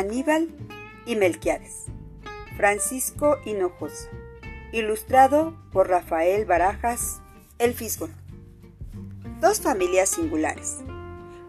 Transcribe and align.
Aníbal 0.00 0.48
y 1.04 1.14
Melquiades. 1.14 1.84
Francisco 2.56 3.36
Hinojosa. 3.44 4.08
Ilustrado 4.72 5.54
por 5.72 5.90
Rafael 5.90 6.46
Barajas, 6.46 7.20
El 7.58 7.74
Fisgón. 7.74 8.14
Dos 9.40 9.60
familias 9.60 10.08
singulares. 10.08 10.78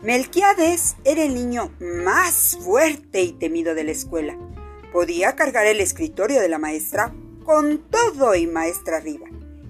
Melquiades 0.02 0.98
era 1.06 1.24
el 1.24 1.34
niño 1.34 1.72
más 1.80 2.58
fuerte 2.62 3.22
y 3.22 3.32
temido 3.32 3.74
de 3.74 3.86
la 3.86 3.92
escuela. 3.92 4.38
Podía 4.92 5.38
cargar 5.38 5.66
el 5.66 5.80
escritorio 5.80 6.42
de 6.42 6.50
la 6.50 6.58
maestra 6.58 7.14
con 7.46 7.80
todo 7.90 8.36
y 8.36 8.48
maestra 8.48 8.98
arriba. 8.98 9.28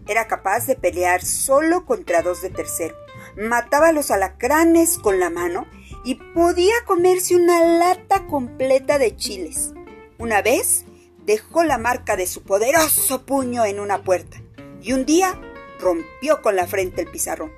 Era 0.07 0.25
capaz 0.25 0.65
de 0.65 0.75
pelear 0.75 1.23
solo 1.23 1.85
contra 1.85 2.23
dos 2.23 2.41
de 2.41 2.49
tercero. 2.49 2.95
Mataba 3.37 3.91
los 3.91 4.09
alacranes 4.09 4.97
con 4.97 5.19
la 5.19 5.29
mano 5.29 5.67
y 6.03 6.15
podía 6.15 6.73
comerse 6.85 7.35
una 7.35 7.63
lata 7.63 8.25
completa 8.27 8.97
de 8.97 9.15
chiles. 9.15 9.73
Una 10.17 10.41
vez 10.41 10.85
dejó 11.25 11.63
la 11.63 11.77
marca 11.77 12.15
de 12.15 12.27
su 12.27 12.43
poderoso 12.43 13.25
puño 13.25 13.65
en 13.65 13.79
una 13.79 14.03
puerta 14.03 14.41
y 14.81 14.93
un 14.93 15.05
día 15.05 15.39
rompió 15.79 16.41
con 16.41 16.55
la 16.55 16.67
frente 16.67 17.01
el 17.01 17.11
pizarrón. 17.11 17.51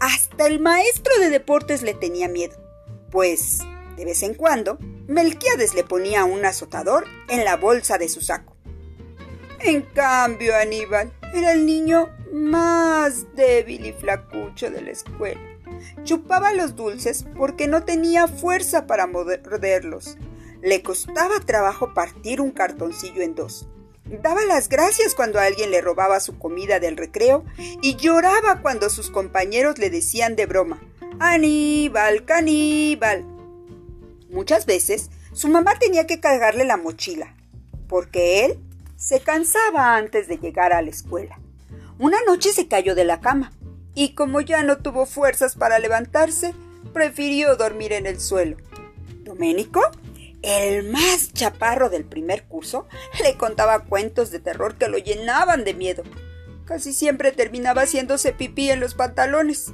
Hasta 0.00 0.46
el 0.46 0.60
maestro 0.60 1.12
de 1.18 1.30
deportes 1.30 1.82
le 1.82 1.94
tenía 1.94 2.28
miedo, 2.28 2.56
pues 3.10 3.60
de 3.96 4.04
vez 4.04 4.22
en 4.22 4.34
cuando 4.34 4.78
Melquiades 5.08 5.74
le 5.74 5.84
ponía 5.84 6.24
un 6.24 6.44
azotador 6.44 7.04
en 7.28 7.44
la 7.44 7.56
bolsa 7.56 7.98
de 7.98 8.08
su 8.08 8.20
saco. 8.20 8.54
En 9.60 9.82
cambio, 9.82 10.54
Aníbal 10.54 11.12
era 11.34 11.52
el 11.52 11.66
niño 11.66 12.10
más 12.32 13.26
débil 13.34 13.86
y 13.86 13.92
flacucho 13.92 14.70
de 14.70 14.82
la 14.82 14.90
escuela. 14.90 15.40
Chupaba 16.04 16.52
los 16.52 16.76
dulces 16.76 17.24
porque 17.36 17.68
no 17.68 17.84
tenía 17.84 18.26
fuerza 18.26 18.86
para 18.86 19.06
morderlos. 19.06 20.16
Le 20.62 20.82
costaba 20.82 21.40
trabajo 21.40 21.94
partir 21.94 22.40
un 22.40 22.50
cartoncillo 22.50 23.22
en 23.22 23.34
dos. 23.34 23.68
Daba 24.22 24.44
las 24.46 24.68
gracias 24.68 25.14
cuando 25.14 25.38
alguien 25.38 25.70
le 25.70 25.82
robaba 25.82 26.18
su 26.20 26.38
comida 26.38 26.80
del 26.80 26.96
recreo 26.96 27.44
y 27.82 27.96
lloraba 27.96 28.62
cuando 28.62 28.88
sus 28.88 29.10
compañeros 29.10 29.78
le 29.78 29.90
decían 29.90 30.34
de 30.34 30.46
broma, 30.46 30.80
Aníbal, 31.20 32.24
caníbal. 32.24 33.24
Muchas 34.30 34.66
veces 34.66 35.10
su 35.32 35.48
mamá 35.48 35.78
tenía 35.78 36.06
que 36.06 36.20
cargarle 36.20 36.64
la 36.64 36.76
mochila, 36.78 37.34
porque 37.86 38.46
él 38.46 38.58
se 38.98 39.20
cansaba 39.20 39.94
antes 39.94 40.26
de 40.26 40.38
llegar 40.38 40.72
a 40.72 40.82
la 40.82 40.90
escuela. 40.90 41.38
Una 42.00 42.18
noche 42.26 42.52
se 42.52 42.66
cayó 42.66 42.96
de 42.96 43.04
la 43.04 43.20
cama 43.20 43.52
y 43.94 44.14
como 44.14 44.40
ya 44.40 44.62
no 44.64 44.78
tuvo 44.78 45.06
fuerzas 45.06 45.54
para 45.54 45.78
levantarse, 45.78 46.52
prefirió 46.92 47.54
dormir 47.54 47.92
en 47.92 48.06
el 48.06 48.20
suelo. 48.20 48.56
Doménico, 49.22 49.80
el 50.42 50.90
más 50.90 51.32
chaparro 51.32 51.90
del 51.90 52.04
primer 52.04 52.44
curso, 52.44 52.88
le 53.22 53.36
contaba 53.36 53.84
cuentos 53.84 54.32
de 54.32 54.40
terror 54.40 54.74
que 54.76 54.88
lo 54.88 54.98
llenaban 54.98 55.64
de 55.64 55.74
miedo. 55.74 56.02
Casi 56.64 56.92
siempre 56.92 57.30
terminaba 57.30 57.82
haciéndose 57.82 58.32
pipí 58.32 58.68
en 58.70 58.80
los 58.80 58.94
pantalones. 58.94 59.72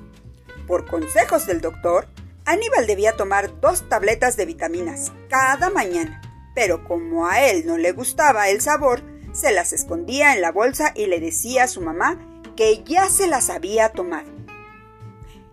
Por 0.67 0.87
consejos 0.87 1.47
del 1.47 1.63
doctor, 1.63 2.09
Aníbal 2.45 2.87
debía 2.87 3.17
tomar 3.17 3.59
dos 3.61 3.89
tabletas 3.89 4.37
de 4.37 4.45
vitaminas 4.45 5.13
cada 5.31 5.71
mañana, 5.71 6.21
pero 6.55 6.85
como 6.85 7.27
a 7.27 7.43
él 7.43 7.67
no 7.67 7.79
le 7.79 7.93
gustaba 7.93 8.51
el 8.51 8.61
sabor, 8.61 9.03
se 9.35 9.53
las 9.53 9.75
escondía 9.75 10.33
en 10.33 10.41
la 10.41 10.53
bolsa 10.53 10.93
y 10.95 11.07
le 11.07 11.21
decía 11.21 11.65
a 11.65 11.69
su 11.69 11.83
mamá 11.83 12.19
que 12.57 12.83
ya 12.85 13.11
se 13.11 13.27
las 13.27 13.51
había 13.51 13.91
tomado. 13.91 14.33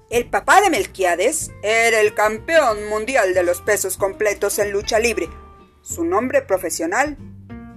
El 0.10 0.30
papá 0.30 0.62
de 0.62 0.70
Melquiades 0.70 1.52
era 1.64 2.00
el 2.00 2.14
campeón 2.14 2.88
mundial 2.90 3.34
de 3.34 3.44
los 3.44 3.62
pesos 3.62 3.98
completos 3.98 4.60
en 4.60 4.72
lucha 4.72 5.00
libre. 5.00 5.30
Su 5.82 6.04
nombre 6.04 6.42
profesional, 6.42 7.18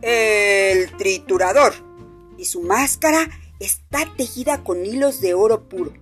el 0.03 0.95
triturador. 0.97 1.73
Y 2.37 2.47
su 2.47 2.61
máscara 2.61 3.31
está 3.61 4.13
tejida 4.17 4.65
con 4.65 4.85
hilos 4.85 5.21
de 5.21 5.35
oro 5.35 5.69
puro. 5.69 5.93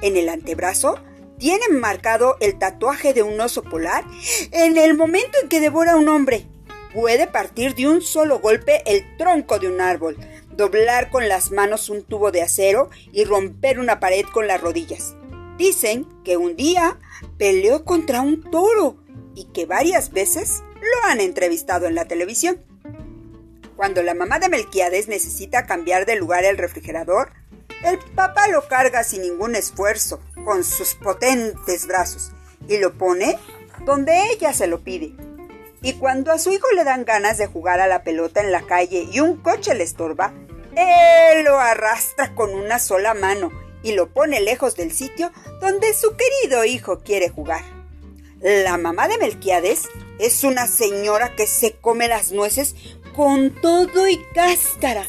En 0.00 0.16
el 0.16 0.28
antebrazo 0.28 0.98
tiene 1.38 1.68
marcado 1.68 2.36
el 2.40 2.58
tatuaje 2.58 3.12
de 3.12 3.22
un 3.22 3.38
oso 3.40 3.62
polar 3.62 4.04
en 4.52 4.78
el 4.78 4.96
momento 4.96 5.38
en 5.42 5.48
que 5.48 5.60
devora 5.60 5.92
a 5.92 5.96
un 5.96 6.08
hombre. 6.08 6.46
Puede 6.96 7.26
partir 7.26 7.74
de 7.74 7.86
un 7.86 8.00
solo 8.00 8.38
golpe 8.38 8.82
el 8.86 9.18
tronco 9.18 9.58
de 9.58 9.68
un 9.68 9.82
árbol, 9.82 10.16
doblar 10.52 11.10
con 11.10 11.28
las 11.28 11.50
manos 11.50 11.90
un 11.90 12.02
tubo 12.02 12.32
de 12.32 12.40
acero 12.40 12.88
y 13.12 13.24
romper 13.24 13.78
una 13.78 14.00
pared 14.00 14.24
con 14.32 14.46
las 14.46 14.62
rodillas. 14.62 15.14
Dicen 15.58 16.06
que 16.24 16.38
un 16.38 16.56
día 16.56 16.98
peleó 17.36 17.84
contra 17.84 18.22
un 18.22 18.40
toro 18.50 18.96
y 19.34 19.44
que 19.52 19.66
varias 19.66 20.10
veces 20.10 20.62
lo 20.76 21.10
han 21.10 21.20
entrevistado 21.20 21.86
en 21.86 21.94
la 21.94 22.06
televisión. 22.06 22.64
Cuando 23.76 24.02
la 24.02 24.14
mamá 24.14 24.38
de 24.38 24.48
Melquiades 24.48 25.06
necesita 25.06 25.66
cambiar 25.66 26.06
de 26.06 26.16
lugar 26.16 26.46
el 26.46 26.56
refrigerador, 26.56 27.30
el 27.84 27.98
papá 28.14 28.48
lo 28.48 28.68
carga 28.68 29.04
sin 29.04 29.20
ningún 29.20 29.54
esfuerzo 29.54 30.22
con 30.46 30.64
sus 30.64 30.94
potentes 30.94 31.86
brazos 31.86 32.32
y 32.70 32.78
lo 32.78 32.96
pone 32.96 33.36
donde 33.84 34.30
ella 34.32 34.54
se 34.54 34.66
lo 34.66 34.80
pide. 34.80 35.25
Y 35.82 35.94
cuando 35.94 36.32
a 36.32 36.38
su 36.38 36.52
hijo 36.52 36.66
le 36.74 36.84
dan 36.84 37.04
ganas 37.04 37.38
de 37.38 37.46
jugar 37.46 37.80
a 37.80 37.86
la 37.86 38.02
pelota 38.02 38.40
en 38.40 38.52
la 38.52 38.62
calle 38.62 39.06
y 39.10 39.20
un 39.20 39.36
coche 39.36 39.74
le 39.74 39.84
estorba, 39.84 40.32
él 40.76 41.44
lo 41.44 41.58
arrastra 41.58 42.34
con 42.34 42.54
una 42.54 42.78
sola 42.78 43.14
mano 43.14 43.50
y 43.82 43.92
lo 43.92 44.12
pone 44.12 44.40
lejos 44.40 44.74
del 44.76 44.92
sitio 44.92 45.30
donde 45.60 45.94
su 45.94 46.16
querido 46.16 46.64
hijo 46.64 47.00
quiere 47.00 47.28
jugar. 47.28 47.62
La 48.40 48.76
mamá 48.76 49.08
de 49.08 49.16
Melquiades 49.18 49.88
es 50.18 50.44
una 50.44 50.66
señora 50.66 51.34
que 51.34 51.46
se 51.46 51.72
come 51.72 52.08
las 52.08 52.32
nueces 52.32 52.74
con 53.14 53.50
todo 53.62 54.08
y 54.08 54.22
cáscara, 54.34 55.06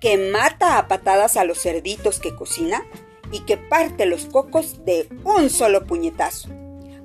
que 0.00 0.30
mata 0.30 0.78
a 0.78 0.86
patadas 0.86 1.36
a 1.36 1.44
los 1.44 1.62
cerditos 1.62 2.20
que 2.20 2.34
cocina 2.34 2.84
y 3.32 3.40
que 3.40 3.56
parte 3.56 4.04
los 4.04 4.26
cocos 4.26 4.84
de 4.84 5.08
un 5.24 5.48
solo 5.48 5.86
puñetazo. 5.86 6.50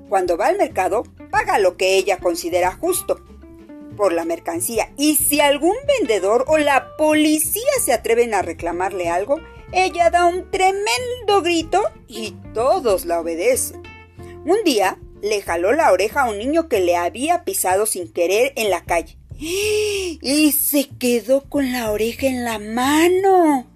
Cuando 0.08 0.36
va 0.36 0.48
al 0.48 0.58
mercado, 0.58 1.04
paga 1.34 1.58
lo 1.58 1.76
que 1.76 1.96
ella 1.96 2.18
considera 2.18 2.70
justo 2.70 3.20
por 3.96 4.12
la 4.12 4.24
mercancía 4.24 4.92
y 4.96 5.16
si 5.16 5.40
algún 5.40 5.74
vendedor 5.98 6.44
o 6.46 6.58
la 6.58 6.96
policía 6.96 7.72
se 7.84 7.92
atreven 7.92 8.34
a 8.34 8.42
reclamarle 8.42 9.08
algo, 9.08 9.40
ella 9.72 10.10
da 10.10 10.26
un 10.26 10.48
tremendo 10.52 11.42
grito 11.42 11.82
y 12.06 12.36
todos 12.52 13.04
la 13.04 13.18
obedecen. 13.18 13.82
Un 14.44 14.62
día 14.64 15.00
le 15.22 15.42
jaló 15.42 15.72
la 15.72 15.90
oreja 15.90 16.22
a 16.22 16.30
un 16.30 16.38
niño 16.38 16.68
que 16.68 16.78
le 16.78 16.94
había 16.94 17.42
pisado 17.42 17.84
sin 17.84 18.12
querer 18.12 18.52
en 18.54 18.70
la 18.70 18.84
calle 18.84 19.18
y 19.36 20.52
se 20.52 20.88
quedó 21.00 21.42
con 21.48 21.72
la 21.72 21.90
oreja 21.90 22.28
en 22.28 22.44
la 22.44 22.60
mano. 22.60 23.66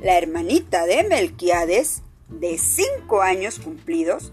La 0.00 0.16
hermanita 0.16 0.86
de 0.86 1.02
Melquiades, 1.02 2.02
de 2.28 2.56
cinco 2.56 3.20
años 3.20 3.58
cumplidos, 3.58 4.32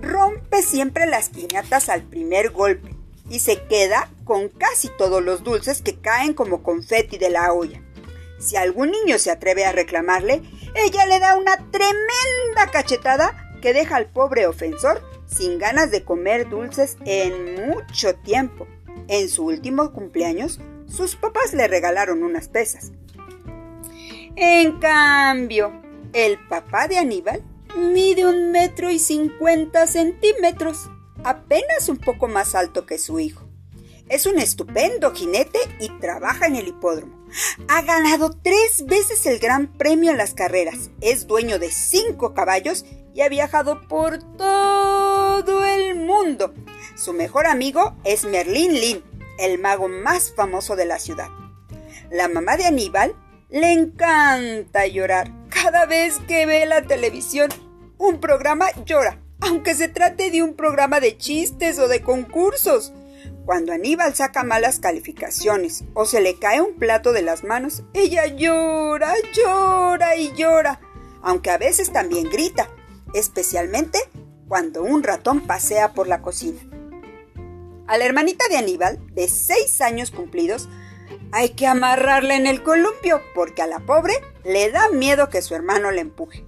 rompe 0.00 0.62
siempre 0.62 1.06
las 1.06 1.28
piñatas 1.28 1.88
al 1.88 2.02
primer 2.02 2.50
golpe 2.50 2.94
y 3.28 3.40
se 3.40 3.62
queda 3.64 4.10
con 4.24 4.48
casi 4.48 4.88
todos 4.96 5.22
los 5.22 5.42
dulces 5.42 5.82
que 5.82 5.98
caen 5.98 6.34
como 6.34 6.62
confeti 6.62 7.18
de 7.18 7.30
la 7.30 7.52
olla. 7.52 7.82
Si 8.38 8.56
algún 8.56 8.90
niño 8.90 9.18
se 9.18 9.30
atreve 9.30 9.64
a 9.64 9.72
reclamarle, 9.72 10.42
ella 10.74 11.06
le 11.06 11.20
da 11.20 11.36
una 11.36 11.56
tremenda 11.70 12.70
cachetada 12.72 13.50
que 13.60 13.72
deja 13.72 13.96
al 13.96 14.06
pobre 14.06 14.46
ofensor 14.46 15.02
sin 15.26 15.58
ganas 15.58 15.90
de 15.90 16.04
comer 16.04 16.48
dulces 16.48 16.96
en 17.04 17.66
mucho 17.68 18.14
tiempo. 18.16 18.66
En 19.08 19.28
su 19.28 19.46
último 19.46 19.92
cumpleaños, 19.92 20.60
sus 20.86 21.16
papás 21.16 21.54
le 21.54 21.68
regalaron 21.68 22.22
unas 22.22 22.48
pesas. 22.48 22.92
En 24.36 24.78
cambio, 24.78 25.72
el 26.12 26.38
papá 26.48 26.88
de 26.88 26.98
Aníbal 26.98 27.42
mide 27.76 28.26
un 28.26 28.50
metro 28.50 28.90
y 28.90 28.98
cincuenta 28.98 29.86
centímetros, 29.86 30.90
apenas 31.24 31.88
un 31.88 31.98
poco 31.98 32.28
más 32.28 32.54
alto 32.54 32.86
que 32.86 32.98
su 32.98 33.18
hijo. 33.20 33.48
Es 34.08 34.26
un 34.26 34.38
estupendo 34.38 35.12
jinete 35.12 35.58
y 35.80 35.88
trabaja 36.00 36.46
en 36.46 36.56
el 36.56 36.68
hipódromo. 36.68 37.26
Ha 37.68 37.82
ganado 37.82 38.30
tres 38.42 38.84
veces 38.86 39.24
el 39.26 39.38
Gran 39.38 39.68
Premio 39.68 40.10
en 40.10 40.18
las 40.18 40.34
carreras. 40.34 40.90
Es 41.00 41.26
dueño 41.26 41.58
de 41.58 41.70
cinco 41.70 42.34
caballos 42.34 42.84
y 43.14 43.22
ha 43.22 43.28
viajado 43.28 43.88
por 43.88 44.18
todo 44.36 45.64
el 45.64 45.94
mundo. 45.94 46.52
Su 46.94 47.14
mejor 47.14 47.46
amigo 47.46 47.96
es 48.04 48.24
Merlin 48.24 48.74
Lin, 48.74 49.02
el 49.38 49.58
mago 49.58 49.88
más 49.88 50.34
famoso 50.34 50.76
de 50.76 50.84
la 50.84 50.98
ciudad. 50.98 51.28
La 52.10 52.28
mamá 52.28 52.58
de 52.58 52.66
Aníbal 52.66 53.14
le 53.48 53.72
encanta 53.72 54.86
llorar. 54.86 55.41
Cada 55.62 55.86
vez 55.86 56.18
que 56.26 56.44
ve 56.44 56.66
la 56.66 56.82
televisión, 56.82 57.48
un 57.96 58.18
programa 58.18 58.66
llora, 58.84 59.20
aunque 59.40 59.76
se 59.76 59.86
trate 59.86 60.32
de 60.32 60.42
un 60.42 60.56
programa 60.56 60.98
de 60.98 61.16
chistes 61.16 61.78
o 61.78 61.86
de 61.86 62.02
concursos. 62.02 62.92
Cuando 63.44 63.72
Aníbal 63.72 64.12
saca 64.12 64.42
malas 64.42 64.80
calificaciones 64.80 65.84
o 65.94 66.04
se 66.04 66.20
le 66.20 66.36
cae 66.36 66.60
un 66.60 66.74
plato 66.80 67.12
de 67.12 67.22
las 67.22 67.44
manos, 67.44 67.84
ella 67.94 68.26
llora, 68.26 69.14
llora 69.32 70.16
y 70.16 70.32
llora, 70.34 70.80
aunque 71.22 71.50
a 71.50 71.58
veces 71.58 71.92
también 71.92 72.28
grita, 72.28 72.68
especialmente 73.14 74.00
cuando 74.48 74.82
un 74.82 75.04
ratón 75.04 75.42
pasea 75.42 75.92
por 75.92 76.08
la 76.08 76.22
cocina. 76.22 76.58
A 77.86 77.98
la 77.98 78.04
hermanita 78.04 78.48
de 78.48 78.56
Aníbal, 78.56 78.98
de 79.14 79.28
seis 79.28 79.80
años 79.80 80.10
cumplidos, 80.10 80.68
hay 81.32 81.50
que 81.50 81.66
amarrarla 81.66 82.36
en 82.36 82.46
el 82.46 82.62
columpio 82.62 83.20
porque 83.34 83.62
a 83.62 83.66
la 83.66 83.80
pobre 83.80 84.14
le 84.44 84.70
da 84.70 84.88
miedo 84.90 85.28
que 85.30 85.42
su 85.42 85.54
hermano 85.54 85.90
le 85.90 86.02
empuje. 86.02 86.44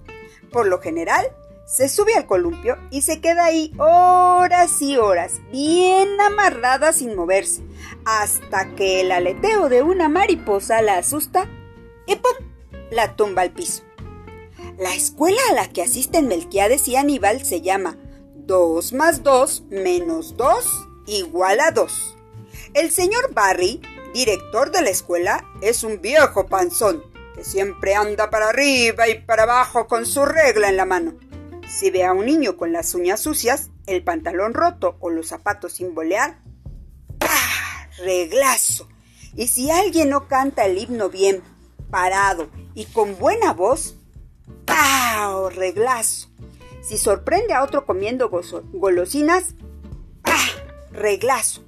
Por 0.51 0.67
lo 0.67 0.79
general, 0.79 1.25
se 1.65 1.89
sube 1.89 2.13
al 2.15 2.27
columpio 2.27 2.77
y 2.91 3.01
se 3.01 3.19
queda 3.19 3.45
ahí 3.45 3.73
horas 3.79 4.81
y 4.81 4.97
horas, 4.97 5.41
bien 5.51 6.21
amarrada 6.21 6.93
sin 6.93 7.15
moverse, 7.15 7.63
hasta 8.05 8.75
que 8.75 9.01
el 9.01 9.11
aleteo 9.11 9.67
de 9.67 9.81
una 9.81 10.07
mariposa 10.07 10.81
la 10.83 10.99
asusta 10.99 11.49
y 12.05 12.15
¡pum! 12.15 12.47
la 12.91 13.15
tumba 13.15 13.41
al 13.41 13.51
piso. 13.51 13.83
La 14.77 14.93
escuela 14.93 15.39
a 15.49 15.53
la 15.53 15.69
que 15.69 15.81
asisten 15.81 16.27
Melquiades 16.27 16.87
y 16.87 16.95
Aníbal 16.95 17.43
se 17.43 17.61
llama 17.61 17.97
2 18.35 18.93
más 18.93 19.23
2 19.23 19.63
menos 19.69 20.37
2 20.37 20.87
igual 21.07 21.59
a 21.61 21.71
2. 21.71 22.17
El 22.75 22.91
señor 22.91 23.33
Barry, 23.33 23.81
director 24.15 24.71
de 24.71 24.81
la 24.81 24.91
escuela, 24.91 25.45
es 25.61 25.83
un 25.83 25.99
viejo 25.99 26.45
panzón 26.47 27.03
que 27.35 27.43
siempre 27.43 27.95
anda 27.95 28.29
para 28.29 28.47
arriba 28.47 29.09
y 29.09 29.19
para 29.19 29.43
abajo 29.43 29.87
con 29.87 30.05
su 30.05 30.23
regla 30.23 30.69
en 30.69 30.77
la 30.77 30.85
mano. 30.85 31.15
Si 31.67 31.91
ve 31.91 32.05
a 32.05 32.13
un 32.13 32.25
niño 32.25 32.55
con 32.55 32.71
las 32.71 32.95
uñas 32.95 33.19
sucias, 33.19 33.71
el 33.87 34.05
pantalón 34.05 34.53
roto 34.53 34.95
o 35.01 35.09
los 35.09 35.27
zapatos 35.27 35.73
sin 35.73 35.93
bolear, 35.93 36.39
¡pah! 37.19 37.89
Reglazo. 37.97 38.87
Y 39.35 39.49
si 39.49 39.69
alguien 39.69 40.11
no 40.11 40.29
canta 40.29 40.65
el 40.65 40.77
himno 40.77 41.09
bien, 41.09 41.43
parado 41.91 42.49
y 42.73 42.85
con 42.85 43.19
buena 43.19 43.51
voz, 43.51 43.97
¡pah! 44.63 45.49
Reglazo. 45.49 46.29
Si 46.81 46.97
sorprende 46.97 47.53
a 47.53 47.63
otro 47.63 47.85
comiendo 47.85 48.29
golosinas, 48.71 49.55
¡pah! 50.21 50.39
Reglazo. 50.93 51.65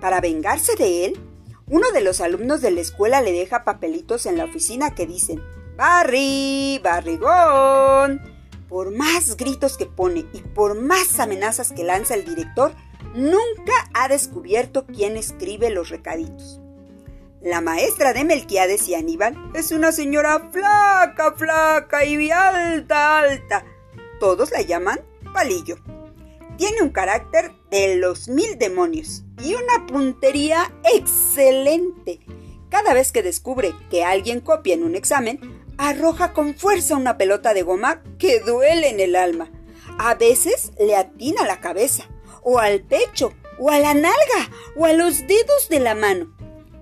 Para 0.00 0.22
vengarse 0.22 0.76
de 0.76 1.04
él, 1.04 1.33
uno 1.66 1.90
de 1.92 2.02
los 2.02 2.20
alumnos 2.20 2.60
de 2.60 2.70
la 2.70 2.80
escuela 2.80 3.20
le 3.20 3.32
deja 3.32 3.64
papelitos 3.64 4.26
en 4.26 4.36
la 4.36 4.44
oficina 4.44 4.94
que 4.94 5.06
dicen, 5.06 5.42
Barry, 5.76 6.80
barrigón. 6.82 8.20
Por 8.68 8.90
más 8.90 9.36
gritos 9.36 9.76
que 9.76 9.86
pone 9.86 10.26
y 10.32 10.40
por 10.40 10.80
más 10.80 11.18
amenazas 11.20 11.72
que 11.72 11.84
lanza 11.84 12.14
el 12.14 12.24
director, 12.24 12.74
nunca 13.14 13.72
ha 13.94 14.08
descubierto 14.08 14.86
quién 14.86 15.16
escribe 15.16 15.70
los 15.70 15.88
recaditos. 15.88 16.60
La 17.40 17.60
maestra 17.60 18.12
de 18.12 18.24
Melquiades 18.24 18.88
y 18.88 18.94
Aníbal 18.94 19.36
es 19.54 19.70
una 19.70 19.92
señora 19.92 20.48
flaca, 20.50 21.34
flaca 21.36 22.04
y 22.04 22.30
alta, 22.30 23.18
alta. 23.18 23.64
Todos 24.18 24.50
la 24.50 24.62
llaman 24.62 25.00
Palillo. 25.32 25.76
Tiene 26.56 26.82
un 26.82 26.90
carácter 26.90 27.52
de 27.74 27.96
los 27.96 28.28
mil 28.28 28.56
demonios 28.56 29.24
y 29.42 29.54
una 29.54 29.84
puntería 29.88 30.72
excelente. 30.94 32.20
Cada 32.68 32.94
vez 32.94 33.10
que 33.10 33.20
descubre 33.20 33.74
que 33.90 34.04
alguien 34.04 34.40
copia 34.40 34.74
en 34.74 34.84
un 34.84 34.94
examen, 34.94 35.40
arroja 35.76 36.32
con 36.32 36.54
fuerza 36.54 36.96
una 36.96 37.18
pelota 37.18 37.52
de 37.52 37.62
goma 37.62 38.00
que 38.16 38.38
duele 38.38 38.90
en 38.90 39.00
el 39.00 39.16
alma. 39.16 39.50
A 39.98 40.14
veces 40.14 40.70
le 40.78 40.94
atina 40.94 41.42
a 41.42 41.46
la 41.46 41.60
cabeza, 41.60 42.08
o 42.42 42.60
al 42.60 42.80
pecho, 42.80 43.32
o 43.58 43.70
a 43.70 43.80
la 43.80 43.92
nalga, 43.92 44.50
o 44.76 44.84
a 44.84 44.92
los 44.92 45.26
dedos 45.26 45.68
de 45.68 45.80
la 45.80 45.96
mano. 45.96 46.32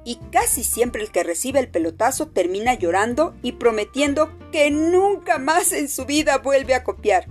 Y 0.04 0.16
casi 0.30 0.62
siempre 0.62 1.02
el 1.02 1.10
que 1.10 1.22
recibe 1.22 1.58
el 1.58 1.70
pelotazo 1.70 2.28
termina 2.28 2.74
llorando 2.74 3.34
y 3.42 3.52
prometiendo 3.52 4.30
que 4.50 4.70
nunca 4.70 5.38
más 5.38 5.72
en 5.72 5.88
su 5.88 6.04
vida 6.04 6.36
vuelve 6.38 6.74
a 6.74 6.84
copiar. 6.84 7.28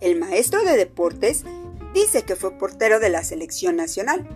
El 0.00 0.18
maestro 0.18 0.64
de 0.64 0.76
deportes 0.76 1.44
dice 1.94 2.22
que 2.22 2.36
fue 2.36 2.58
portero 2.58 3.00
de 3.00 3.10
la 3.10 3.24
selección 3.24 3.76
nacional, 3.76 4.28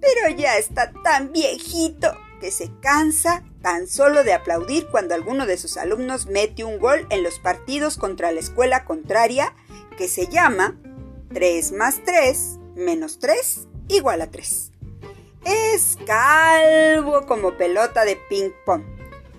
pero 0.00 0.36
ya 0.36 0.58
está 0.58 0.92
tan 1.02 1.32
viejito 1.32 2.16
que 2.40 2.50
se 2.50 2.70
cansa 2.80 3.42
tan 3.62 3.86
solo 3.86 4.24
de 4.24 4.34
aplaudir 4.34 4.86
cuando 4.88 5.14
alguno 5.14 5.46
de 5.46 5.56
sus 5.56 5.76
alumnos 5.76 6.26
mete 6.26 6.64
un 6.64 6.78
gol 6.78 7.06
en 7.08 7.22
los 7.22 7.38
partidos 7.38 7.96
contra 7.96 8.32
la 8.32 8.40
escuela 8.40 8.84
contraria 8.84 9.54
que 9.96 10.08
se 10.08 10.26
llama 10.26 10.76
3 11.32 11.72
más 11.72 12.02
3 12.04 12.58
menos 12.74 13.18
3 13.18 13.68
igual 13.88 14.20
a 14.20 14.30
3. 14.30 14.72
Es 15.44 15.98
calvo 16.06 17.26
como 17.26 17.56
pelota 17.56 18.04
de 18.04 18.16
ping 18.28 18.50
pong 18.64 18.82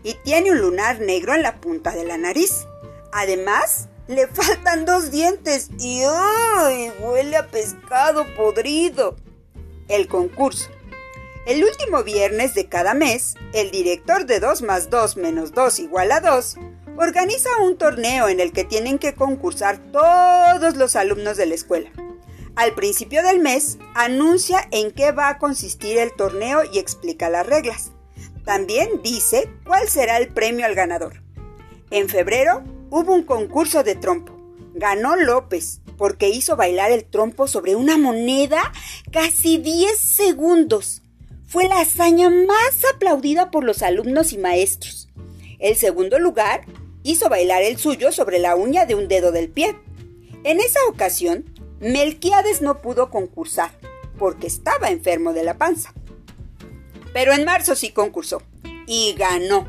y 0.03 0.13
tiene 0.23 0.51
un 0.51 0.59
lunar 0.59 0.99
negro 0.99 1.33
en 1.33 1.41
la 1.41 1.59
punta 1.59 1.91
de 1.91 2.05
la 2.05 2.17
nariz. 2.17 2.67
Además, 3.11 3.89
le 4.07 4.27
faltan 4.27 4.85
dos 4.85 5.11
dientes 5.11 5.69
y 5.79 6.01
¡ay! 6.03 6.91
huele 6.99 7.37
a 7.37 7.47
pescado 7.47 8.25
podrido. 8.35 9.15
El 9.87 10.07
concurso. 10.07 10.69
El 11.45 11.63
último 11.63 12.03
viernes 12.03 12.55
de 12.55 12.67
cada 12.67 12.93
mes, 12.95 13.35
el 13.53 13.69
director 13.69 14.25
de 14.25 14.39
2 14.39 14.63
más 14.63 14.89
2 14.89 15.17
menos 15.17 15.53
2 15.53 15.79
igual 15.79 16.11
a 16.11 16.19
2 16.19 16.57
organiza 16.97 17.49
un 17.61 17.77
torneo 17.77 18.29
en 18.29 18.39
el 18.39 18.51
que 18.51 18.63
tienen 18.63 18.97
que 18.97 19.13
concursar 19.13 19.77
todos 19.91 20.75
los 20.75 20.95
alumnos 20.95 21.37
de 21.37 21.45
la 21.45 21.55
escuela. 21.55 21.91
Al 22.55 22.73
principio 22.73 23.21
del 23.21 23.39
mes, 23.39 23.77
anuncia 23.95 24.67
en 24.71 24.91
qué 24.91 25.11
va 25.11 25.29
a 25.29 25.37
consistir 25.37 25.97
el 25.97 26.13
torneo 26.13 26.61
y 26.71 26.79
explica 26.79 27.29
las 27.29 27.45
reglas. 27.45 27.91
También 28.45 29.01
dice 29.03 29.49
cuál 29.65 29.89
será 29.89 30.17
el 30.17 30.29
premio 30.29 30.65
al 30.65 30.73
ganador. 30.73 31.21
En 31.91 32.07
febrero 32.07 32.63
hubo 32.89 33.13
un 33.13 33.23
concurso 33.23 33.83
de 33.83 33.95
trompo. 33.95 34.33
Ganó 34.73 35.15
López 35.15 35.81
porque 35.97 36.29
hizo 36.29 36.55
bailar 36.55 36.91
el 36.91 37.05
trompo 37.05 37.47
sobre 37.47 37.75
una 37.75 37.97
moneda 37.97 38.71
casi 39.11 39.57
10 39.57 39.97
segundos. 39.97 41.01
Fue 41.47 41.67
la 41.67 41.79
hazaña 41.79 42.29
más 42.29 42.83
aplaudida 42.93 43.51
por 43.51 43.63
los 43.63 43.81
alumnos 43.81 44.33
y 44.33 44.37
maestros. 44.37 45.09
El 45.59 45.75
segundo 45.75 46.19
lugar 46.19 46.65
hizo 47.03 47.29
bailar 47.29 47.61
el 47.61 47.77
suyo 47.77 48.11
sobre 48.11 48.39
la 48.39 48.55
uña 48.55 48.85
de 48.85 48.95
un 48.95 49.07
dedo 49.07 49.31
del 49.31 49.49
pie. 49.49 49.75
En 50.43 50.59
esa 50.59 50.79
ocasión, 50.89 51.45
Melquiades 51.79 52.61
no 52.61 52.81
pudo 52.81 53.09
concursar 53.09 53.71
porque 54.17 54.47
estaba 54.47 54.89
enfermo 54.89 55.33
de 55.33 55.43
la 55.43 55.57
panza. 55.57 55.93
Pero 57.13 57.33
en 57.33 57.45
marzo 57.45 57.75
sí 57.75 57.91
concursó 57.91 58.41
y 58.87 59.13
ganó. 59.17 59.67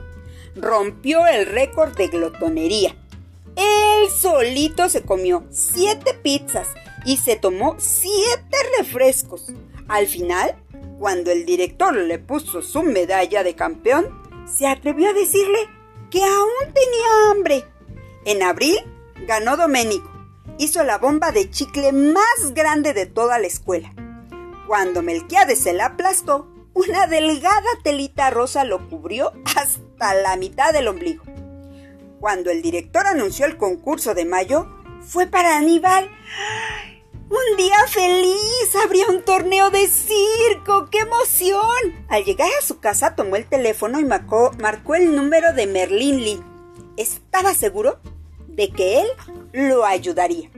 Rompió 0.56 1.26
el 1.26 1.46
récord 1.46 1.96
de 1.96 2.08
glotonería 2.08 2.96
él 3.56 4.10
solito 4.10 4.88
se 4.88 5.02
comió 5.02 5.44
siete 5.50 6.14
pizzas 6.14 6.68
y 7.04 7.16
se 7.16 7.36
tomó 7.36 7.76
siete 7.78 8.56
refrescos. 8.78 9.46
Al 9.88 10.06
final, 10.06 10.54
cuando 10.98 11.30
el 11.30 11.46
director 11.46 11.94
le 11.94 12.18
puso 12.18 12.62
su 12.62 12.82
medalla 12.82 13.42
de 13.42 13.54
campeón, 13.54 14.06
se 14.46 14.66
atrevió 14.66 15.08
a 15.08 15.12
decirle 15.12 15.58
que 16.10 16.22
aún 16.22 16.72
tenía 16.74 17.30
hambre. 17.30 17.64
En 18.24 18.42
abril 18.42 18.76
ganó 19.26 19.56
Doménico. 19.56 20.10
Hizo 20.58 20.84
la 20.84 20.98
bomba 20.98 21.32
de 21.32 21.50
chicle 21.50 21.92
más 21.92 22.54
grande 22.54 22.94
de 22.94 23.06
toda 23.06 23.38
la 23.38 23.46
escuela. 23.46 23.92
Cuando 24.66 25.02
Melquiades 25.02 25.60
se 25.60 25.72
la 25.72 25.86
aplastó, 25.86 26.48
una 26.74 27.06
delgada 27.06 27.68
telita 27.82 28.30
rosa 28.30 28.64
lo 28.64 28.88
cubrió 28.88 29.32
hasta 29.56 30.14
la 30.14 30.36
mitad 30.36 30.72
del 30.72 30.88
ombligo. 30.88 31.25
Cuando 32.26 32.50
el 32.50 32.60
director 32.60 33.06
anunció 33.06 33.46
el 33.46 33.56
concurso 33.56 34.12
de 34.12 34.24
mayo, 34.24 34.66
fue 35.00 35.28
para 35.28 35.58
Aníbal. 35.58 36.10
¡Un 37.30 37.56
día 37.56 37.76
feliz! 37.86 38.74
Habría 38.82 39.06
un 39.06 39.22
torneo 39.22 39.70
de 39.70 39.86
circo. 39.86 40.88
¡Qué 40.90 40.98
emoción! 40.98 42.04
Al 42.08 42.24
llegar 42.24 42.48
a 42.58 42.66
su 42.66 42.80
casa 42.80 43.14
tomó 43.14 43.36
el 43.36 43.46
teléfono 43.46 44.00
y 44.00 44.04
marcó, 44.04 44.50
marcó 44.58 44.96
el 44.96 45.14
número 45.14 45.52
de 45.52 45.68
Merlin 45.68 46.24
Lee. 46.24 46.42
Estaba 46.96 47.54
seguro 47.54 48.00
de 48.48 48.70
que 48.70 49.02
él 49.02 49.06
lo 49.52 49.84
ayudaría. 49.84 50.50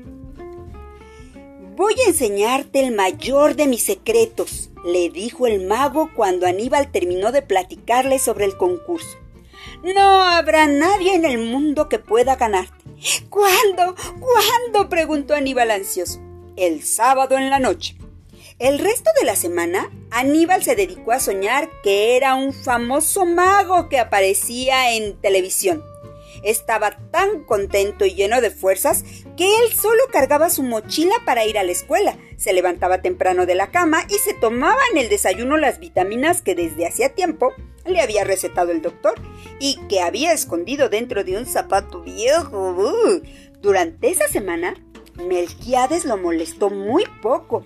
Voy 1.77 1.95
a 2.01 2.09
enseñarte 2.09 2.81
el 2.81 2.95
mayor 2.95 3.57
de 3.57 3.67
mis 3.67 3.85
secretos, 3.85 4.71
le 4.87 5.11
dijo 5.11 5.47
el 5.47 5.67
mago 5.67 6.09
cuando 6.17 6.47
Aníbal 6.47 6.91
terminó 6.91 7.31
de 7.31 7.43
platicarle 7.43 8.19
sobre 8.19 8.47
el 8.47 8.57
concurso. 8.57 9.19
No 9.83 10.23
habrá 10.23 10.67
nadie 10.67 11.15
en 11.15 11.25
el 11.25 11.39
mundo 11.39 11.89
que 11.89 11.99
pueda 11.99 12.37
ganarte. 12.37 12.85
¿Cuándo? 13.31 13.95
¿Cuándo? 14.19 14.89
preguntó 14.89 15.35
Aníbal 15.35 15.71
ansioso. 15.71 16.21
El 16.57 16.83
sábado 16.83 17.37
en 17.39 17.51
la 17.51 17.59
noche. 17.59 17.97
El 18.59 18.81
resto 18.81 19.11
de 19.21 19.25
la 19.25 19.37
semana, 19.37 19.89
Aníbal 20.11 20.65
se 20.65 20.75
dedicó 20.75 21.13
a 21.13 21.21
soñar 21.21 21.71
que 21.85 22.17
era 22.17 22.35
un 22.35 22.53
famoso 22.53 23.25
mago 23.25 23.89
que 23.89 24.01
aparecía 24.01 24.95
en 24.95 25.17
televisión. 25.21 25.85
Estaba 26.43 26.97
tan 27.11 27.45
contento 27.45 28.05
y 28.05 28.15
lleno 28.15 28.41
de 28.41 28.51
fuerzas 28.51 29.05
que 29.37 29.45
él 29.45 29.73
solo 29.75 30.03
cargaba 30.13 30.51
su 30.51 30.63
mochila 30.63 31.15
para 31.25 31.45
ir 31.45 31.59
a 31.59 31.65
la 31.65 31.73
escuela, 31.73 32.17
se 32.37 32.53
levantaba 32.53 33.03
temprano 33.03 33.47
de 33.47 33.55
la 33.55 33.71
cama 33.71 34.05
y 34.09 34.15
se 34.15 34.35
tomaba 34.35 34.81
en 34.93 34.99
el 34.99 35.09
desayuno 35.09 35.57
las 35.57 35.79
vitaminas 35.79 36.43
que 36.43 36.55
desde 36.55 36.87
hacía 36.87 37.15
tiempo 37.15 37.53
le 37.85 38.01
había 38.01 38.25
recetado 38.25 38.71
el 38.71 38.83
doctor 38.83 39.15
y 39.59 39.79
que 39.89 40.01
había 40.01 40.33
escondido 40.33 40.89
dentro 40.89 41.25
de 41.25 41.37
un 41.37 41.47
zapato 41.47 42.03
viejo. 42.03 42.77
Durante 43.61 44.11
esa 44.11 44.29
semana, 44.29 44.75
Melquiades 45.17 46.05
lo 46.05 46.17
molestó 46.17 46.71
muy 46.71 47.05
poco. 47.23 47.65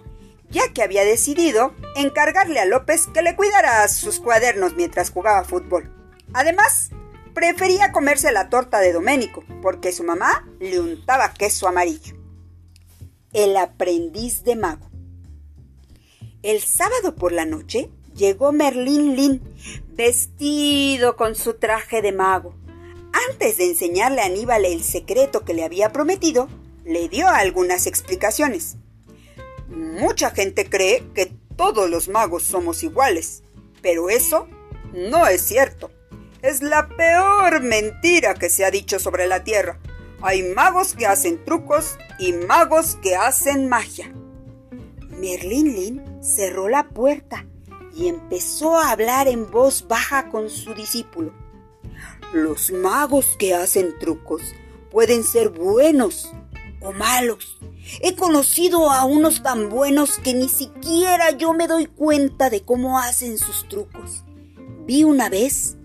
ya 0.53 0.71
que 0.75 0.83
había 0.83 1.03
decidido 1.05 1.73
encargarle 1.97 2.61
a 2.61 2.67
López 2.67 3.07
que 3.07 3.23
le 3.23 3.35
cuidara 3.37 3.89
sus 3.89 4.21
cuadernos 4.21 4.75
mientras 4.75 5.11
jugaba 5.11 5.45
fútbol. 5.45 5.91
Además, 6.35 6.91
prefería 7.35 7.93
comerse 7.93 8.33
la 8.33 8.49
torta 8.49 8.81
de 8.81 8.93
Doménico, 8.93 9.45
porque 9.61 9.93
su 9.93 10.05
mamá 10.05 10.49
le 10.61 10.81
untaba 10.81 11.33
queso 11.33 11.69
amarillo. 11.69 12.17
El 13.33 13.57
aprendiz 13.57 14.45
de 14.45 14.57
mago. 14.57 14.91
El 16.43 16.61
sábado 16.61 17.15
por 17.15 17.33
la 17.33 17.45
noche 17.45 17.89
llegó 18.15 18.53
Merlín 18.53 19.17
Lin, 19.17 19.43
vestido 19.91 21.17
con 21.17 21.35
su 21.35 21.55
traje 21.55 22.03
de 22.03 22.13
mago. 22.13 22.55
Antes 23.31 23.59
de 23.59 23.67
enseñarle 23.67 24.23
a 24.23 24.27
Aníbal 24.27 24.65
el 24.65 24.83
secreto 24.83 25.45
que 25.45 25.55
le 25.55 25.65
había 25.65 25.93
prometido, 25.93 26.49
le 26.85 27.09
dio 27.09 27.29
algunas 27.29 27.87
explicaciones. 27.87 28.77
Mucha 29.69 30.31
gente 30.31 30.69
cree 30.69 31.05
que 31.15 31.33
todos 31.57 31.89
los 31.89 32.09
magos 32.09 32.43
somos 32.43 32.83
iguales, 32.83 33.43
pero 33.81 34.11
eso 34.11 34.49
no 34.93 35.27
es 35.27 35.43
cierto. 35.43 35.91
Es 36.43 36.61
la 36.61 36.89
peor 36.89 37.63
mentira 37.63 38.35
que 38.35 38.51
se 38.51 38.65
ha 38.65 38.71
dicho 38.73 38.99
sobre 38.99 39.29
la 39.29 39.45
Tierra. 39.45 39.79
Hay 40.23 40.43
magos 40.43 40.95
que 40.95 41.07
hacen 41.07 41.45
trucos 41.45 41.97
y 42.19 42.33
magos 42.33 42.97
que 43.01 43.15
hacen 43.15 43.69
magia. 43.69 44.13
Merlín 45.21 45.73
Lin 45.77 46.03
cerró 46.21 46.69
la 46.69 46.89
puerta 46.89 47.47
y 47.95 48.09
empezó 48.09 48.77
a 48.77 48.91
hablar 48.91 49.29
en 49.29 49.53
voz 49.53 49.87
baja 49.87 50.31
con 50.31 50.51
su 50.51 50.75
discípulo. 50.75 51.33
Los 52.33 52.73
magos 52.73 53.37
que 53.39 53.55
hacen 53.55 53.97
trucos 54.01 54.43
pueden 54.91 55.23
ser 55.23 55.51
buenos 55.51 56.33
o 56.81 56.91
malos. 56.91 57.61
He 58.01 58.17
conocido 58.17 58.91
a 58.91 59.05
unos 59.05 59.45
tan 59.45 59.69
buenos 59.69 60.19
que 60.19 60.35
ni 60.35 60.49
siquiera 60.49 61.31
yo 61.31 61.53
me 61.53 61.69
doy 61.69 61.87
cuenta 61.87 62.51
de 62.51 62.65
cómo 62.65 62.99
hacen 62.99 63.39
sus 63.39 63.69
trucos. 63.69 64.25
Vi 64.87 65.05
una 65.05 65.29
vez 65.29 65.77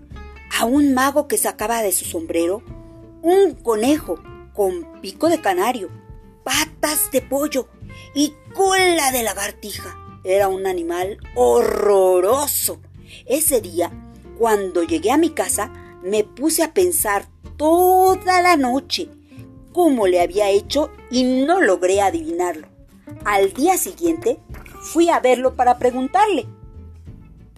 a 0.56 0.64
un 0.64 0.94
mago 0.94 1.28
que 1.28 1.38
sacaba 1.38 1.82
de 1.82 1.92
su 1.92 2.04
sombrero 2.04 2.62
un 3.22 3.54
conejo 3.54 4.18
con 4.54 5.00
pico 5.00 5.28
de 5.28 5.40
canario, 5.40 5.88
patas 6.44 7.10
de 7.12 7.20
pollo 7.20 7.68
y 8.14 8.32
cola 8.54 9.10
de 9.12 9.22
lagartija. 9.22 9.96
Era 10.24 10.48
un 10.48 10.66
animal 10.66 11.18
horroroso. 11.34 12.80
Ese 13.26 13.60
día, 13.60 13.90
cuando 14.38 14.82
llegué 14.82 15.10
a 15.10 15.16
mi 15.16 15.30
casa, 15.30 15.72
me 16.02 16.24
puse 16.24 16.62
a 16.62 16.74
pensar 16.74 17.28
toda 17.56 18.42
la 18.42 18.56
noche 18.56 19.08
cómo 19.72 20.06
le 20.06 20.20
había 20.20 20.50
hecho 20.50 20.90
y 21.10 21.24
no 21.24 21.60
logré 21.60 22.00
adivinarlo. 22.00 22.66
Al 23.24 23.52
día 23.52 23.78
siguiente 23.78 24.38
fui 24.80 25.08
a 25.08 25.20
verlo 25.20 25.54
para 25.54 25.78
preguntarle. 25.78 26.46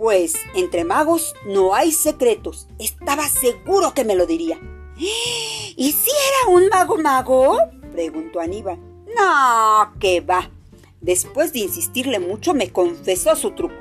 Pues 0.01 0.33
entre 0.55 0.85
magos 0.85 1.35
no 1.45 1.75
hay 1.75 1.93
secretos. 1.93 2.67
Estaba 2.79 3.29
seguro 3.29 3.93
que 3.93 4.03
me 4.03 4.15
lo 4.15 4.25
diría. 4.25 4.59
¿Y 4.97 5.93
si 5.93 6.11
era 6.11 6.57
un 6.57 6.69
mago 6.69 6.97
mago? 6.97 7.59
preguntó 7.93 8.41
Aníbal. 8.41 8.79
No, 9.15 9.93
que 10.01 10.23
va. 10.23 10.51
Después 11.03 11.53
de 11.53 11.59
insistirle 11.59 12.19
mucho, 12.19 12.55
me 12.55 12.73
confesó 12.73 13.37
su 13.37 13.51
truco. 13.51 13.75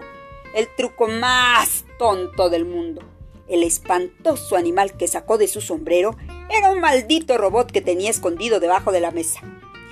El 0.54 0.68
truco 0.76 1.08
más 1.08 1.86
tonto 1.98 2.50
del 2.50 2.66
mundo. 2.66 3.02
El 3.48 3.64
espantoso 3.64 4.58
animal 4.58 4.98
que 4.98 5.08
sacó 5.08 5.38
de 5.38 5.48
su 5.48 5.62
sombrero 5.62 6.18
era 6.50 6.74
un 6.74 6.82
maldito 6.82 7.38
robot 7.38 7.72
que 7.72 7.80
tenía 7.80 8.10
escondido 8.10 8.60
debajo 8.60 8.92
de 8.92 9.00
la 9.00 9.12
mesa. 9.12 9.40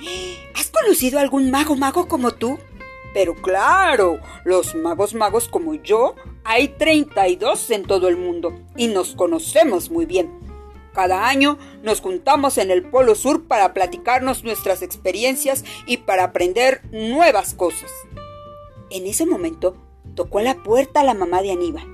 ¿Has 0.54 0.68
conocido 0.68 1.20
algún 1.20 1.50
mago 1.50 1.74
mago 1.74 2.06
como 2.06 2.32
tú? 2.32 2.58
Pero 3.18 3.34
claro, 3.34 4.20
los 4.44 4.76
magos 4.76 5.12
magos 5.12 5.48
como 5.48 5.74
yo 5.74 6.14
hay 6.44 6.68
32 6.68 7.70
en 7.70 7.82
todo 7.82 8.06
el 8.06 8.16
mundo 8.16 8.54
y 8.76 8.86
nos 8.86 9.16
conocemos 9.16 9.90
muy 9.90 10.06
bien. 10.06 10.30
Cada 10.94 11.26
año 11.26 11.58
nos 11.82 12.00
juntamos 12.00 12.58
en 12.58 12.70
el 12.70 12.84
Polo 12.84 13.16
Sur 13.16 13.48
para 13.48 13.74
platicarnos 13.74 14.44
nuestras 14.44 14.82
experiencias 14.82 15.64
y 15.84 15.96
para 15.96 16.22
aprender 16.22 16.80
nuevas 16.92 17.54
cosas. 17.54 17.90
En 18.88 19.04
ese 19.04 19.26
momento 19.26 19.76
tocó 20.14 20.38
a 20.38 20.42
la 20.42 20.62
puerta 20.62 21.02
la 21.02 21.14
mamá 21.14 21.42
de 21.42 21.50
Aníbal. 21.50 21.88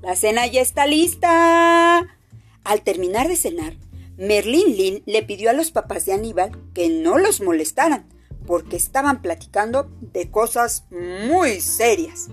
La 0.00 0.16
cena 0.16 0.46
ya 0.46 0.62
está 0.62 0.86
lista. 0.86 2.06
Al 2.64 2.80
terminar 2.80 3.28
de 3.28 3.36
cenar, 3.36 3.74
Merlín 4.16 4.76
Lin 4.76 5.02
le 5.06 5.22
pidió 5.22 5.50
a 5.50 5.54
los 5.54 5.70
papás 5.70 6.06
de 6.06 6.12
Aníbal 6.12 6.52
que 6.72 6.88
no 6.88 7.18
los 7.18 7.40
molestaran, 7.40 8.06
porque 8.46 8.76
estaban 8.76 9.22
platicando 9.22 9.90
de 10.00 10.30
cosas 10.30 10.86
muy 10.90 11.60
serias. 11.60 12.28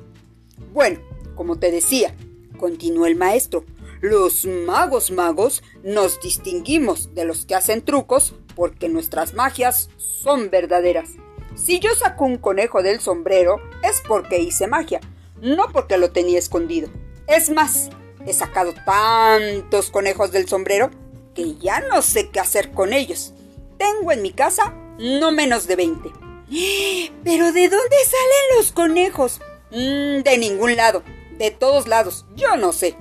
Bueno, 0.74 1.00
como 1.36 1.58
te 1.58 1.72
decía, 1.72 2.16
continuó 2.60 3.06
el 3.06 3.16
maestro, 3.16 3.66
los 4.02 4.46
magos 4.46 5.12
magos 5.12 5.64
nos 5.84 6.20
distinguimos 6.22 7.14
de 7.14 7.26
los 7.26 7.46
que 7.46 7.56
hacen 7.56 7.84
trucos 7.84 8.36
porque 8.56 8.90
nuestras 8.90 9.34
magias 9.34 9.90
son 9.98 10.50
verdaderas. 10.50 11.12
Si 11.56 11.80
yo 11.80 11.94
saco 11.96 12.26
un 12.26 12.38
conejo 12.38 12.82
del 12.82 13.00
sombrero 13.00 13.58
es 13.84 14.02
porque 14.08 14.40
hice 14.40 14.68
magia, 14.68 15.02
no 15.42 15.68
porque 15.72 15.98
lo 15.98 16.12
tenía 16.12 16.40
escondido. 16.40 16.90
Es 17.28 17.50
más, 17.50 17.90
he 18.26 18.34
sacado 18.34 18.74
tantos 18.86 19.92
conejos 19.92 20.32
del 20.32 20.48
sombrero 20.48 20.90
que 21.34 21.56
ya 21.56 21.80
no 21.82 22.02
sé 22.02 22.30
qué 22.30 22.40
hacer 22.40 22.72
con 22.72 22.94
ellos. 22.94 23.34
Tengo 23.78 24.12
en 24.12 24.22
mi 24.22 24.32
casa 24.32 24.76
no 24.98 25.32
menos 25.32 25.68
de 25.68 25.76
20. 25.76 26.10
¿Pero 27.24 27.52
de 27.52 27.70
dónde 27.70 27.96
salen 28.06 28.58
los 28.58 28.72
conejos? 28.72 29.40
Mm, 29.72 30.22
de 30.24 30.38
ningún 30.38 30.76
lado, 30.76 31.04
de 31.38 31.50
todos 31.50 31.88
lados, 31.88 32.26
yo 32.36 32.58
no 32.58 32.74
sé. 32.74 32.96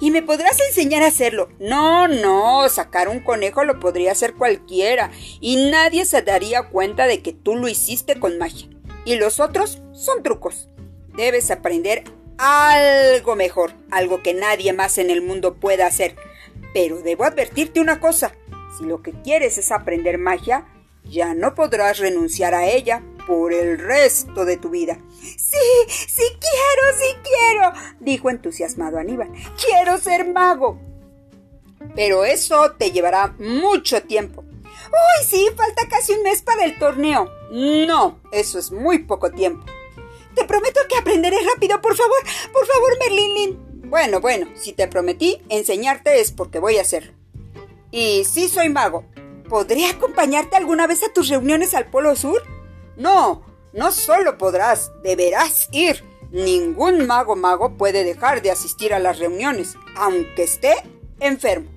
¿Y 0.00 0.10
me 0.10 0.22
podrás 0.22 0.60
enseñar 0.60 1.02
a 1.02 1.06
hacerlo? 1.06 1.48
No, 1.58 2.06
no, 2.08 2.68
sacar 2.68 3.08
un 3.08 3.20
conejo 3.20 3.64
lo 3.64 3.80
podría 3.80 4.12
hacer 4.12 4.34
cualquiera 4.34 5.10
y 5.40 5.70
nadie 5.70 6.04
se 6.04 6.20
daría 6.20 6.64
cuenta 6.64 7.06
de 7.06 7.22
que 7.22 7.32
tú 7.32 7.56
lo 7.56 7.68
hiciste 7.68 8.18
con 8.18 8.36
magia. 8.38 8.68
Y 9.06 9.16
los 9.16 9.40
otros 9.40 9.80
son 9.92 10.22
trucos. 10.22 10.68
Debes 11.16 11.50
aprender 11.50 12.04
algo 12.36 13.36
mejor, 13.36 13.72
algo 13.90 14.22
que 14.22 14.34
nadie 14.34 14.72
más 14.72 14.98
en 14.98 15.10
el 15.10 15.22
mundo 15.22 15.54
pueda 15.54 15.86
hacer. 15.86 16.16
Pero 16.74 17.00
debo 17.00 17.24
advertirte 17.24 17.80
una 17.80 18.00
cosa, 18.00 18.34
si 18.76 18.84
lo 18.84 19.00
que 19.00 19.12
quieres 19.22 19.56
es 19.56 19.72
aprender 19.72 20.18
magia, 20.18 20.66
ya 21.04 21.32
no 21.32 21.54
podrás 21.54 21.98
renunciar 21.98 22.54
a 22.54 22.66
ella 22.66 23.02
por 23.26 23.52
el 23.52 23.78
resto 23.78 24.44
de 24.44 24.56
tu 24.56 24.70
vida. 24.70 24.98
Sí, 25.20 25.56
sí 25.88 26.24
quiero, 26.40 26.98
sí 26.98 27.16
quiero, 27.22 27.72
dijo 28.00 28.28
entusiasmado 28.28 28.98
Aníbal. 28.98 29.30
Quiero 29.64 29.98
ser 29.98 30.26
mago. 30.26 30.80
Pero 31.94 32.24
eso 32.24 32.72
te 32.72 32.90
llevará 32.90 33.34
mucho 33.38 34.02
tiempo. 34.02 34.42
Uy, 34.42 35.26
sí, 35.26 35.48
falta 35.56 35.86
casi 35.88 36.12
un 36.12 36.22
mes 36.22 36.42
para 36.42 36.64
el 36.64 36.78
torneo. 36.78 37.30
No, 37.50 38.20
eso 38.32 38.58
es 38.58 38.72
muy 38.72 39.00
poco 39.00 39.30
tiempo. 39.30 39.64
Te 40.34 40.44
prometo 40.44 40.80
que 40.88 40.98
aprenderé 40.98 41.36
rápido, 41.54 41.80
por 41.80 41.94
favor, 41.94 42.18
por 42.52 42.66
favor, 42.66 42.98
Merlin 42.98 43.63
Bueno, 43.94 44.20
bueno, 44.20 44.48
si 44.56 44.72
te 44.72 44.88
prometí 44.88 45.40
enseñarte 45.48 46.20
es 46.20 46.32
porque 46.32 46.58
voy 46.58 46.78
a 46.78 46.80
hacerlo. 46.80 47.12
Y 47.92 48.24
sí 48.24 48.48
soy 48.48 48.68
mago. 48.68 49.04
¿Podré 49.48 49.86
acompañarte 49.86 50.56
alguna 50.56 50.88
vez 50.88 51.04
a 51.04 51.12
tus 51.12 51.28
reuniones 51.28 51.74
al 51.74 51.86
Polo 51.86 52.16
Sur? 52.16 52.42
No, 52.96 53.44
no 53.72 53.92
solo 53.92 54.36
podrás, 54.36 54.90
deberás 55.04 55.68
ir. 55.70 56.02
Ningún 56.32 57.06
mago 57.06 57.36
mago 57.36 57.76
puede 57.76 58.02
dejar 58.02 58.42
de 58.42 58.50
asistir 58.50 58.92
a 58.92 58.98
las 58.98 59.20
reuniones, 59.20 59.76
aunque 59.94 60.42
esté 60.42 60.74
enfermo. 61.20 61.70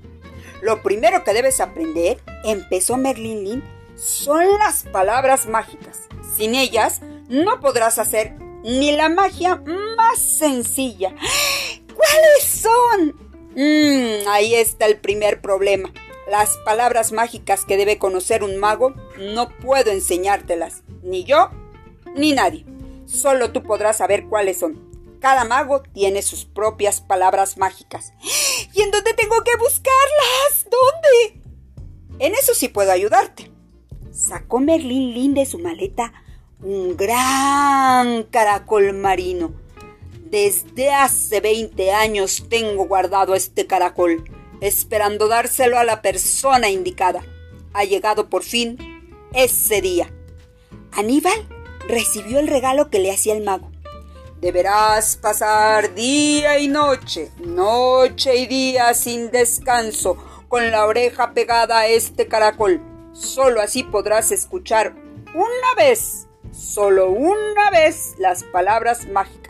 Lo 0.64 0.82
primero 0.82 1.24
que 1.24 1.34
debes 1.34 1.62
aprender, 1.62 2.20
empezó 2.44 2.98
Merlin 2.98 3.44
Lin, 3.44 3.64
son 3.96 4.44
las 4.58 4.86
palabras 4.92 5.46
mágicas. 5.46 6.08
Sin 6.36 6.56
ellas, 6.56 7.00
no 7.30 7.60
podrás 7.60 8.00
hacer 8.00 8.34
ni 8.64 8.92
la 8.92 9.08
magia 9.08 9.62
más 9.96 10.20
sencilla. 10.20 11.14
¿Cuáles 12.58 12.62
son? 12.62 13.16
Mm, 13.56 14.28
ahí 14.28 14.56
está 14.56 14.86
el 14.86 15.00
primer 15.00 15.42
problema. 15.42 15.92
Las 16.30 16.58
palabras 16.58 17.12
mágicas 17.12 17.66
que 17.66 17.78
debe 17.78 17.98
conocer 17.98 18.44
un 18.44 18.58
mago 18.58 18.94
no 19.18 19.50
puedo 19.50 19.92
enseñártelas, 19.92 20.84
ni 21.02 21.24
yo 21.24 21.50
ni 22.16 22.34
nadie. 22.34 22.66
Solo 23.06 23.52
tú 23.52 23.64
podrás 23.64 23.98
saber 23.98 24.26
cuáles 24.28 24.60
son. 24.60 24.88
Cada 25.20 25.46
mago 25.46 25.82
tiene 25.82 26.22
sus 26.22 26.46
propias 26.46 27.02
palabras 27.02 27.58
mágicas. 27.58 28.14
¿Y 28.74 28.82
en 28.82 28.92
dónde 28.92 29.14
tengo 29.14 29.44
que 29.44 29.58
buscarlas? 29.58 30.68
¿Dónde? 30.70 31.42
En 32.20 32.34
eso 32.34 32.54
sí 32.54 32.68
puedo 32.68 32.92
ayudarte. 32.92 33.52
Sacó 34.12 34.60
Merlín 34.60 35.14
Lin 35.14 35.34
de 35.34 35.46
su 35.46 35.60
maleta 35.60 36.14
un 36.62 36.98
gran 36.98 38.24
caracol 38.24 38.94
marino. 38.94 39.67
Desde 40.30 40.92
hace 40.92 41.40
20 41.40 41.94
años 41.94 42.48
tengo 42.50 42.86
guardado 42.86 43.34
este 43.34 43.66
caracol, 43.66 44.26
esperando 44.60 45.30
dárselo 45.30 45.80
a 45.80 45.86
la 45.86 46.02
persona 46.02 46.70
indicada. 46.70 47.24
ha 47.74 47.86
llegado 47.86 48.30
por 48.30 48.44
fin 48.44 48.78
ese 49.34 49.82
día. 49.82 50.12
Aníbal 50.92 51.48
recibió 51.88 52.40
el 52.40 52.48
regalo 52.48 52.90
que 52.90 53.00
le 53.00 53.12
hacía 53.12 53.36
el 53.36 53.44
mago. 53.44 53.72
Deberás 54.42 55.16
pasar 55.16 55.94
día 55.94 56.60
y 56.60 56.68
noche, 56.68 57.32
noche 57.38 58.36
y 58.36 58.48
día 58.48 58.94
sin 58.96 59.32
descanso, 59.32 60.18
con 60.50 60.72
la 60.72 60.88
oreja 60.88 61.34
pegada 61.34 61.80
a 61.80 61.88
este 61.88 62.28
caracol. 62.28 62.82
Solo 63.14 63.62
así 63.62 63.84
podrás 63.84 64.32
escuchar 64.32 64.94
una 65.34 65.74
vez, 65.78 66.28
solo 66.52 67.12
una 67.12 67.70
vez, 67.70 68.16
las 68.18 68.44
palabras 68.44 69.08
mágicas. 69.08 69.47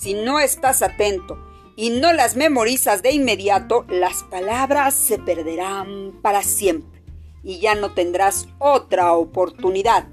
Si 0.00 0.14
no 0.14 0.40
estás 0.40 0.80
atento 0.80 1.38
y 1.76 1.90
no 1.90 2.14
las 2.14 2.34
memorizas 2.34 3.02
de 3.02 3.12
inmediato, 3.12 3.84
las 3.90 4.22
palabras 4.22 4.94
se 4.94 5.18
perderán 5.18 6.18
para 6.22 6.42
siempre 6.42 7.02
y 7.42 7.58
ya 7.58 7.74
no 7.74 7.92
tendrás 7.92 8.48
otra 8.58 9.12
oportunidad. 9.12 10.08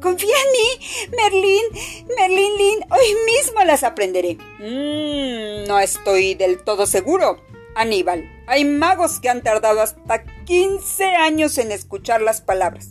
Confía 0.00 0.36
en 0.36 0.52
mí, 0.52 1.16
Merlín, 1.16 2.06
Merlín 2.16 2.56
Lin, 2.56 2.78
hoy 2.88 3.16
mismo 3.26 3.64
las 3.64 3.82
aprenderé. 3.82 4.38
Mm, 4.60 5.66
no 5.66 5.80
estoy 5.80 6.34
del 6.34 6.62
todo 6.62 6.86
seguro, 6.86 7.42
Aníbal. 7.74 8.44
Hay 8.46 8.64
magos 8.64 9.18
que 9.18 9.28
han 9.28 9.42
tardado 9.42 9.80
hasta 9.80 10.22
15 10.44 11.06
años 11.06 11.58
en 11.58 11.72
escuchar 11.72 12.22
las 12.22 12.40
palabras. 12.40 12.90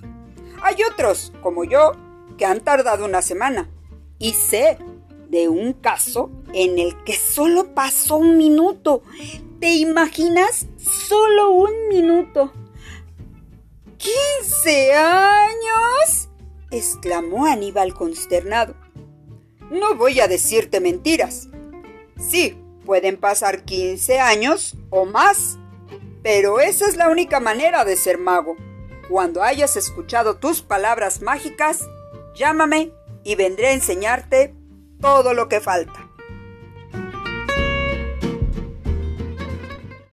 Hay 0.62 0.76
otros, 0.92 1.32
como 1.42 1.64
yo, 1.64 1.94
que 2.38 2.44
han 2.44 2.60
tardado 2.60 3.06
una 3.06 3.22
semana. 3.22 3.70
Y 4.20 4.34
sé 4.34 4.78
de 5.30 5.50
un 5.50 5.74
caso 5.74 6.32
en 6.54 6.80
el 6.80 7.04
que 7.04 7.16
solo 7.16 7.74
pasó 7.74 8.18
un 8.18 8.38
minuto. 8.38 9.04
¿Te 9.60 9.74
imaginas? 9.76 10.68
Solo 10.78 11.52
un 11.52 11.88
minuto. 11.90 12.52
¿15 13.98 14.94
años? 14.94 16.30
exclamó 16.72 17.46
Aníbal 17.46 17.94
consternado. 17.94 18.76
No 19.72 19.96
voy 19.96 20.20
a 20.20 20.28
decirte 20.28 20.80
mentiras. 20.80 21.50
Sí, 22.18 22.58
pueden 22.86 23.18
pasar 23.18 23.64
15 23.64 24.20
años 24.20 24.78
o 24.90 25.06
más, 25.06 25.58
pero 26.22 26.60
esa 26.60 26.88
es 26.88 26.96
la 26.96 27.10
única 27.10 27.40
manera 27.40 27.84
de 27.84 27.96
ser 27.96 28.18
mago. 28.18 28.56
Cuando 29.10 29.44
hayas 29.44 29.76
escuchado 29.76 30.38
tus 30.38 30.62
palabras 30.62 31.22
mágicas, 31.22 31.88
llámame 32.36 32.92
y 33.24 33.36
vendré 33.36 33.68
a 33.68 33.74
enseñarte 33.74 34.55
todo 35.02 35.34
lo 35.34 35.48
que 35.48 35.62
falta. 35.62 36.05